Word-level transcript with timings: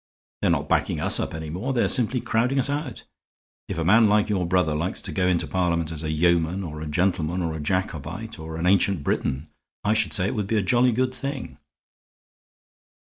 They're 0.41 0.49
not 0.49 0.67
backing 0.67 0.99
us 0.99 1.19
up 1.19 1.35
any 1.35 1.51
more; 1.51 1.73
they're 1.73 1.87
simply 1.87 2.21
crowding 2.21 2.57
us 2.57 2.71
out. 2.71 3.03
If 3.67 3.77
a 3.77 3.85
man 3.85 4.07
like 4.07 4.29
your 4.29 4.47
brother 4.47 4.73
likes 4.73 4.99
to 5.03 5.11
go 5.11 5.27
into 5.27 5.45
Parliament 5.45 5.91
as 5.91 6.01
a 6.01 6.09
yeoman 6.09 6.63
or 6.63 6.81
a 6.81 6.87
gentleman 6.87 7.43
or 7.43 7.53
a 7.53 7.59
Jacobite 7.61 8.39
or 8.39 8.57
an 8.57 8.65
Ancient 8.65 9.03
Briton, 9.03 9.47
I 9.83 9.93
should 9.93 10.13
say 10.13 10.25
it 10.25 10.33
would 10.33 10.47
be 10.47 10.57
a 10.57 10.63
jolly 10.63 10.91
good 10.91 11.13
thing." 11.13 11.59